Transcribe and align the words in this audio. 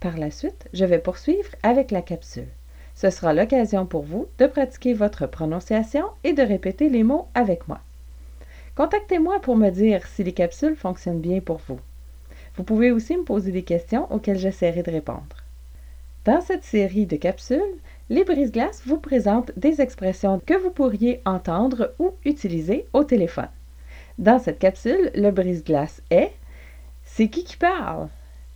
Par 0.00 0.18
la 0.18 0.30
suite, 0.30 0.68
je 0.74 0.84
vais 0.84 0.98
poursuivre 0.98 1.48
avec 1.62 1.90
la 1.90 2.02
capsule. 2.02 2.48
Ce 2.94 3.08
sera 3.08 3.32
l'occasion 3.32 3.86
pour 3.86 4.02
vous 4.02 4.26
de 4.38 4.46
pratiquer 4.46 4.92
votre 4.92 5.26
prononciation 5.26 6.04
et 6.24 6.34
de 6.34 6.42
répéter 6.42 6.90
les 6.90 7.02
mots 7.04 7.28
avec 7.34 7.68
moi. 7.68 7.80
Contactez-moi 8.74 9.40
pour 9.40 9.56
me 9.56 9.70
dire 9.70 10.06
si 10.06 10.22
les 10.22 10.32
capsules 10.32 10.76
fonctionnent 10.76 11.20
bien 11.20 11.40
pour 11.40 11.60
vous. 11.66 11.80
Vous 12.56 12.64
pouvez 12.64 12.90
aussi 12.90 13.16
me 13.16 13.24
poser 13.24 13.50
des 13.50 13.62
questions 13.62 14.10
auxquelles 14.12 14.38
j'essaierai 14.38 14.82
de 14.82 14.90
répondre. 14.90 15.44
Dans 16.26 16.42
cette 16.42 16.64
série 16.64 17.06
de 17.06 17.16
capsules, 17.16 17.60
les 18.08 18.24
brise-glaces 18.24 18.82
vous 18.86 18.98
présentent 18.98 19.52
des 19.56 19.80
expressions 19.80 20.40
que 20.44 20.54
vous 20.54 20.70
pourriez 20.70 21.20
entendre 21.24 21.92
ou 21.98 22.12
utiliser 22.24 22.86
au 22.92 23.02
téléphone. 23.02 23.48
Dans 24.18 24.38
cette 24.38 24.58
capsule, 24.58 25.10
le 25.14 25.30
brise-glace 25.30 26.02
est 26.10 26.32
C'est 27.04 27.28
qui 27.28 27.44
qui 27.44 27.56
parle? 27.56 28.08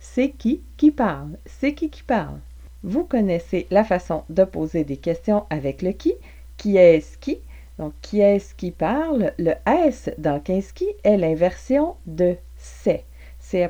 C'est 0.00 0.30
qui 0.30 0.62
qui 0.76 0.90
parle? 0.90 1.38
C'est 1.46 1.74
qui 1.74 1.90
qui 1.90 2.02
parle 2.02 2.38
Vous 2.82 3.04
connaissez 3.04 3.66
la 3.70 3.84
façon 3.84 4.24
de 4.28 4.44
poser 4.44 4.84
des 4.84 4.96
questions 4.96 5.46
avec 5.48 5.80
le 5.82 5.92
qui. 5.92 6.14
Qui 6.56 6.76
est-ce 6.76 7.16
qui 7.16 7.38
Donc, 7.78 7.92
qui 8.02 8.20
est-ce 8.20 8.54
qui 8.54 8.72
parle 8.72 9.32
Le 9.38 9.52
S 9.66 10.10
dans 10.18 10.40
qui 10.40 10.88
est 11.04 11.16
l'inversion 11.16 11.94
de 12.06 12.36
c'est. 12.56 13.04
C 13.38 13.68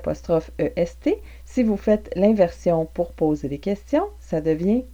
EST. 0.58 1.10
Si 1.44 1.62
vous 1.62 1.76
faites 1.76 2.10
l'inversion 2.16 2.86
pour 2.94 3.12
poser 3.12 3.48
des 3.48 3.58
questions, 3.58 4.06
ça 4.20 4.40
devient 4.40 4.84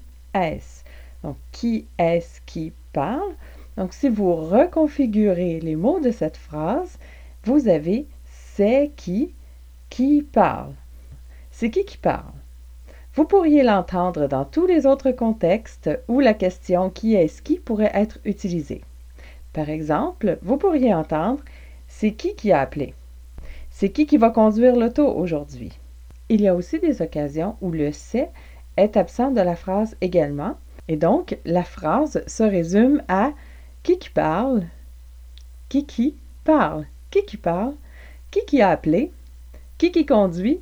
Donc, 1.22 1.36
qui 1.52 1.86
est-ce 1.98 2.40
qui 2.46 2.72
parle? 2.92 3.34
Donc, 3.76 3.92
si 3.92 4.08
vous 4.08 4.34
reconfigurez 4.34 5.60
les 5.60 5.76
mots 5.76 6.00
de 6.00 6.10
cette 6.10 6.36
phrase, 6.36 6.98
vous 7.44 7.68
avez 7.68 8.06
c'est 8.54 8.90
qui 8.96 9.32
qui 9.90 10.22
parle. 10.22 10.72
C'est 11.50 11.70
qui 11.70 11.84
qui 11.84 11.98
parle? 11.98 12.32
Vous 13.14 13.24
pourriez 13.24 13.62
l'entendre 13.62 14.26
dans 14.26 14.46
tous 14.46 14.66
les 14.66 14.86
autres 14.86 15.10
contextes 15.10 15.90
où 16.08 16.20
la 16.20 16.32
question 16.32 16.88
qui 16.88 17.14
est-ce 17.14 17.42
qui 17.42 17.58
pourrait 17.58 17.92
être 17.92 18.18
utilisée. 18.24 18.82
Par 19.52 19.68
exemple, 19.68 20.38
vous 20.40 20.56
pourriez 20.56 20.94
entendre 20.94 21.42
c'est 21.88 22.12
qui 22.12 22.34
qui 22.34 22.52
a 22.52 22.60
appelé? 22.60 22.94
C'est 23.70 23.90
qui 23.90 24.06
qui 24.06 24.16
va 24.16 24.30
conduire 24.30 24.76
l'auto 24.76 25.06
aujourd'hui? 25.06 25.78
Il 26.30 26.40
y 26.40 26.48
a 26.48 26.54
aussi 26.54 26.78
des 26.78 27.02
occasions 27.02 27.56
où 27.60 27.70
le 27.70 27.92
c'est 27.92 28.30
est 28.76 28.96
absent 28.96 29.30
de 29.30 29.40
la 29.40 29.56
phrase 29.56 29.96
également. 30.00 30.56
Et 30.88 30.96
donc, 30.96 31.38
la 31.44 31.62
phrase 31.62 32.24
se 32.26 32.42
résume 32.42 33.02
à 33.08 33.32
qui 33.82 33.98
qui 33.98 34.10
parle, 34.10 34.64
qui 35.68 35.86
qui 35.86 36.16
parle, 36.44 36.86
qui 37.10 37.24
qui 37.24 37.36
parle, 37.36 37.74
qui 38.30 38.44
qui 38.44 38.62
a 38.62 38.70
appelé, 38.70 39.12
qui 39.78 39.92
qui 39.92 40.06
conduit. 40.06 40.60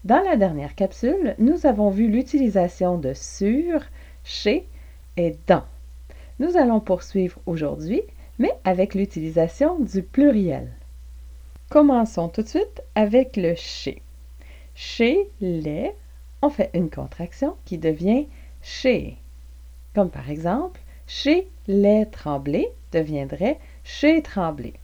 Dans 0.04 0.20
la 0.20 0.36
dernière 0.36 0.74
capsule, 0.74 1.34
nous 1.38 1.64
avons 1.64 1.88
vu 1.88 2.08
l'utilisation 2.08 2.98
de 2.98 3.14
sur, 3.14 3.80
chez 4.22 4.68
et 5.16 5.34
dans. 5.46 5.62
Nous 6.38 6.58
allons 6.58 6.80
poursuivre 6.80 7.40
aujourd'hui, 7.46 8.02
mais 8.38 8.52
avec 8.64 8.94
l'utilisation 8.94 9.78
du 9.78 10.02
pluriel. 10.02 10.68
Commençons 11.70 12.28
tout 12.28 12.42
de 12.42 12.48
suite 12.48 12.82
avec 12.94 13.38
le 13.38 13.54
chez. 13.54 14.02
Chez 14.74 15.30
les, 15.40 15.92
on 16.42 16.50
fait 16.50 16.70
une 16.74 16.90
contraction 16.90 17.56
qui 17.64 17.78
devient 17.78 18.26
chez. 18.60 19.16
Comme 19.94 20.10
par 20.10 20.28
exemple, 20.28 20.82
chez 21.06 21.48
les 21.66 22.04
Tremblay 22.10 22.68
deviendrait 22.92 23.58
chez 23.84 24.20
Tremblay. 24.20 24.74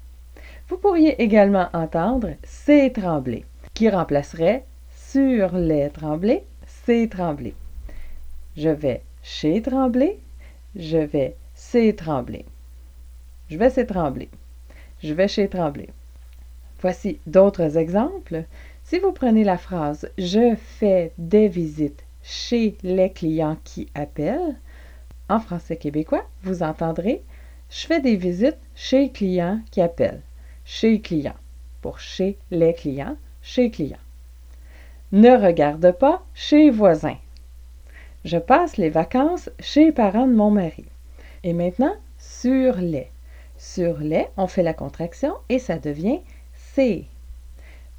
Vous 0.68 0.78
pourriez 0.78 1.20
également 1.22 1.68
entendre 1.74 2.30
c'est 2.42 2.94
Tremblay, 2.94 3.44
qui 3.74 3.90
remplacerait 3.90 4.64
sur 5.12 5.56
les 5.56 5.90
Tremblay, 5.90 6.44
c'est 6.66 7.08
Tremblay. 7.10 7.54
Je 8.56 8.68
vais 8.68 9.02
chez 9.24 9.60
Tremblay, 9.60 10.18
je 10.76 10.98
vais 10.98 11.34
c'est 11.52 11.96
Tremblay. 11.96 12.44
Je 13.48 13.58
vais 13.58 13.70
c'est 13.70 13.86
Tremblay. 13.86 14.28
Je 15.02 15.12
vais 15.12 15.26
chez 15.26 15.48
Tremblay. 15.48 15.88
Voici 16.80 17.18
d'autres 17.26 17.76
exemples. 17.76 18.44
Si 18.84 19.00
vous 19.00 19.10
prenez 19.10 19.42
la 19.42 19.58
phrase 19.58 20.08
Je 20.16 20.54
fais 20.54 21.10
des 21.18 21.48
visites 21.48 22.04
chez 22.22 22.76
les 22.84 23.10
clients 23.10 23.56
qui 23.64 23.88
appellent, 23.96 24.54
en 25.28 25.40
français 25.40 25.76
québécois, 25.76 26.24
vous 26.44 26.62
entendrez 26.62 27.20
Je 27.68 27.86
fais 27.86 28.00
des 28.00 28.14
visites 28.14 28.58
chez 28.76 29.06
les 29.06 29.10
clients 29.10 29.60
qui 29.72 29.80
appellent. 29.80 30.22
Chez 30.64 31.00
clients. 31.00 31.40
Pour 31.80 31.98
chez 31.98 32.38
les 32.52 32.74
clients, 32.74 33.16
chez 33.42 33.72
clients. 33.72 33.96
Ne 35.12 35.30
regarde 35.30 35.92
pas 35.92 36.22
chez 36.34 36.70
voisins. 36.70 37.18
Je 38.24 38.38
passe 38.38 38.76
les 38.76 38.90
vacances 38.90 39.50
chez 39.58 39.86
les 39.86 39.92
parents 39.92 40.26
de 40.26 40.34
mon 40.34 40.50
mari. 40.50 40.84
Et 41.42 41.52
maintenant, 41.52 41.94
sur 42.18 42.76
les. 42.76 43.10
Sur 43.56 43.98
les, 43.98 44.26
on 44.36 44.46
fait 44.46 44.62
la 44.62 44.74
contraction 44.74 45.34
et 45.48 45.58
ça 45.58 45.78
devient 45.78 46.20
c'est. 46.54 47.04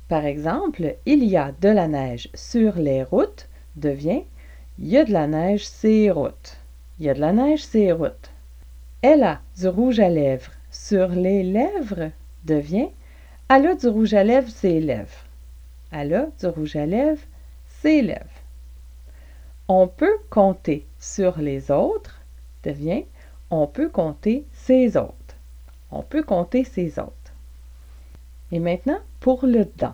Par 0.07 0.25
exemple, 0.25 0.95
il 1.05 1.23
y 1.23 1.37
a 1.37 1.51
de 1.61 1.69
la 1.69 1.87
neige 1.87 2.29
sur 2.33 2.75
les 2.75 3.03
routes 3.03 3.47
devient 3.75 4.23
il 4.79 4.87
y 4.87 4.97
a 4.97 5.05
de 5.05 5.11
la 5.13 5.27
neige 5.27 5.67
sur 5.67 6.15
routes. 6.15 6.57
Il 6.99 7.05
y 7.05 7.09
a 7.09 7.13
de 7.13 7.19
la 7.19 7.33
neige 7.33 7.63
sur 7.63 7.99
routes. 7.99 8.31
Elle 9.01 9.23
a 9.23 9.41
du 9.59 9.67
rouge 9.67 9.99
à 9.99 10.09
lèvres 10.09 10.51
sur 10.71 11.09
les 11.09 11.43
lèvres 11.43 12.11
devient 12.45 12.89
elle 13.49 13.67
a 13.67 13.75
du 13.75 13.87
rouge 13.87 14.13
à 14.13 14.23
lèvres 14.23 14.49
sur 14.49 14.69
les 14.69 14.79
lèvres. 14.79 15.25
Elle 15.91 16.13
a 16.13 16.27
du 16.39 16.47
rouge 16.47 16.75
à 16.75 16.85
lèvres, 16.85 17.21
ses 17.67 18.01
lèvres. 18.01 18.25
On 19.67 19.87
peut 19.87 20.17
compter 20.29 20.85
sur 20.99 21.39
les 21.39 21.71
autres 21.71 22.21
devient 22.63 23.05
on 23.51 23.67
peut 23.67 23.89
compter 23.89 24.45
ses 24.53 24.95
autres. 24.95 25.35
On 25.91 26.01
peut 26.01 26.23
compter 26.23 26.63
ses 26.63 26.97
autres. 26.99 27.11
Et 28.53 28.59
maintenant, 28.59 28.99
pour 29.19 29.45
le 29.45 29.65
dans. 29.77 29.93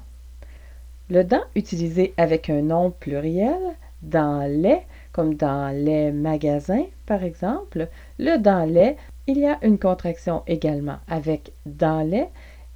Le 1.09 1.23
dans 1.23 1.43
utilisé 1.55 2.13
avec 2.17 2.49
un 2.49 2.61
nom 2.61 2.91
pluriel 2.91 3.59
dans 4.03 4.47
les, 4.47 4.81
comme 5.11 5.33
dans 5.33 5.75
les 5.75 6.11
magasins, 6.11 6.85
par 7.07 7.23
exemple. 7.23 7.89
Le 8.19 8.37
dans 8.37 8.69
les, 8.69 8.95
il 9.25 9.39
y 9.39 9.47
a 9.47 9.57
une 9.63 9.79
contraction 9.79 10.43
également 10.45 10.99
avec 11.07 11.51
dans 11.65 12.07
les 12.07 12.27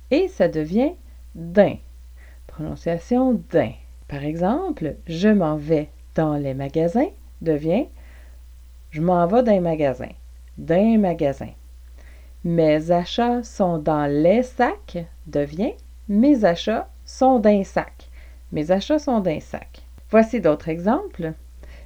et 0.09 0.27
ça 0.29 0.47
devient 0.47 0.93
d'un. 1.35 1.75
Par 4.07 4.23
exemple, 4.23 4.95
je 5.07 5.29
m'en 5.29 5.55
vais 5.55 5.89
dans 6.15 6.35
les 6.35 6.53
magasins 6.53 7.09
devient 7.41 7.87
je 8.91 9.01
m'en 9.01 9.25
vais 9.25 9.41
dans 9.43 9.53
les 9.53 9.59
magasins. 9.61 10.15
D'un 10.57 10.97
magasin. 10.97 11.51
Mes 12.43 12.91
achats 12.91 13.41
sont 13.41 13.77
dans 13.77 14.05
les 14.05 14.43
sacs 14.43 15.05
devient 15.25 15.73
mes 16.09 16.43
achats 16.43 16.89
sont 17.05 17.39
d'un 17.39 17.63
sac. 17.63 18.09
Mes 18.51 18.69
achats 18.69 18.99
sont 18.99 19.21
d'un 19.21 19.39
sac. 19.39 19.81
Voici 20.09 20.41
d'autres 20.41 20.67
exemples. 20.67 21.31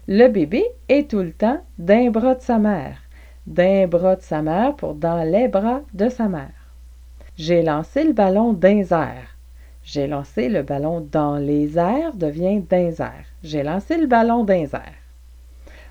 Le 0.07 0.27
bébé 0.29 0.65
est 0.89 1.11
tout 1.11 1.19
le 1.19 1.31
temps 1.31 1.61
d'un 1.77 2.09
bras 2.09 2.33
de 2.33 2.41
sa 2.41 2.57
mère. 2.57 2.97
D'un 3.45 3.85
bras 3.85 4.15
de 4.15 4.21
sa 4.21 4.41
mère 4.41 4.75
pour 4.75 4.95
dans 4.95 5.23
les 5.23 5.47
bras 5.47 5.81
de 5.93 6.09
sa 6.09 6.27
mère. 6.27 6.71
J'ai 7.37 7.61
lancé 7.61 8.03
le 8.03 8.13
ballon 8.13 8.53
d'un 8.53 8.79
airs. 8.79 9.34
J'ai 9.85 10.07
lancé 10.07 10.49
le 10.49 10.63
ballon 10.63 11.07
dans 11.11 11.37
les 11.37 11.77
airs 11.77 12.15
devient 12.15 12.59
d'un 12.59 12.89
airs. 12.89 13.27
J'ai 13.43 13.61
lancé 13.61 13.97
le 13.97 14.07
ballon 14.07 14.43
d'un 14.43 14.63
airs. 14.63 15.03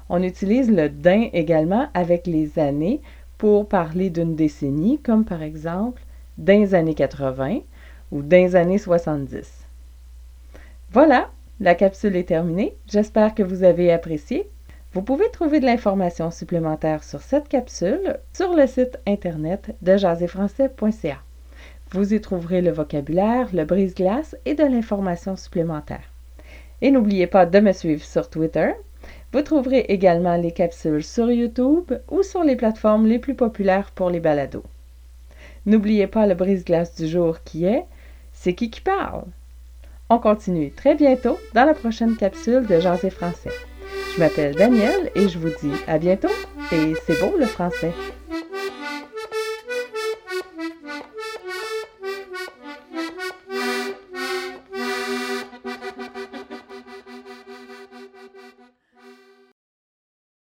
On 0.08 0.20
utilise 0.20 0.68
le 0.68 0.88
d'un 0.88 1.28
également 1.32 1.86
avec 1.94 2.26
les 2.26 2.58
années 2.58 3.00
pour 3.38 3.68
parler 3.68 4.10
d'une 4.10 4.34
décennie, 4.34 4.98
comme 4.98 5.24
par 5.24 5.42
exemple 5.42 6.02
dans 6.38 6.74
années 6.74 6.94
80 6.94 7.60
ou 8.10 8.22
dans 8.22 8.56
années 8.56 8.78
70. 8.78 9.64
Voilà, 10.90 11.30
la 11.60 11.76
capsule 11.76 12.16
est 12.16 12.28
terminée. 12.28 12.76
J'espère 12.88 13.32
que 13.32 13.44
vous 13.44 13.62
avez 13.62 13.92
apprécié. 13.92 14.50
Vous 14.92 15.02
pouvez 15.02 15.30
trouver 15.30 15.60
de 15.60 15.66
l'information 15.66 16.32
supplémentaire 16.32 17.04
sur 17.04 17.20
cette 17.20 17.48
capsule 17.48 18.18
sur 18.32 18.54
le 18.54 18.66
site 18.66 18.98
internet 19.06 19.76
de 19.82 19.96
jaséfrançais.ca. 19.96 21.18
Vous 21.90 22.14
y 22.14 22.20
trouverez 22.20 22.60
le 22.60 22.70
vocabulaire, 22.70 23.48
le 23.52 23.64
brise-glace 23.64 24.36
et 24.44 24.54
de 24.54 24.64
l'information 24.64 25.36
supplémentaire. 25.36 26.10
Et 26.82 26.90
n'oubliez 26.90 27.26
pas 27.26 27.46
de 27.46 27.60
me 27.60 27.72
suivre 27.72 28.04
sur 28.04 28.28
Twitter. 28.28 28.72
Vous 29.32 29.42
trouverez 29.42 29.86
également 29.88 30.36
les 30.36 30.52
capsules 30.52 31.04
sur 31.04 31.30
YouTube 31.30 31.92
ou 32.10 32.22
sur 32.22 32.44
les 32.44 32.56
plateformes 32.56 33.06
les 33.06 33.18
plus 33.18 33.34
populaires 33.34 33.90
pour 33.94 34.10
les 34.10 34.20
balados. 34.20 34.64
N'oubliez 35.66 36.06
pas 36.06 36.26
le 36.26 36.34
brise-glace 36.34 36.94
du 36.94 37.08
jour 37.08 37.38
qui 37.44 37.64
est 37.64 37.84
C'est 38.32 38.54
qui 38.54 38.70
qui 38.70 38.80
parle? 38.80 39.24
On 40.10 40.18
continue 40.18 40.70
très 40.70 40.94
bientôt 40.94 41.38
dans 41.54 41.64
la 41.64 41.74
prochaine 41.74 42.16
capsule 42.16 42.66
de 42.66 42.78
Jaser 42.78 43.10
français. 43.10 43.50
Je 44.14 44.20
m'appelle 44.20 44.54
Danielle 44.54 45.10
et 45.14 45.28
je 45.28 45.38
vous 45.38 45.48
dis 45.48 45.72
à 45.86 45.98
bientôt 45.98 46.28
et 46.70 46.92
c'est 47.06 47.18
beau 47.20 47.36
le 47.38 47.46
français. 47.46 47.92